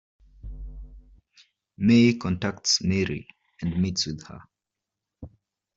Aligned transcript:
May 1.77 2.15
contacts 2.17 2.81
Mary 2.83 3.27
and 3.61 3.79
meets 3.79 4.07
with 4.07 4.25
her. 4.25 4.39